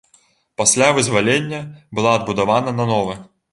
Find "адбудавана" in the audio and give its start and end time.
2.19-2.77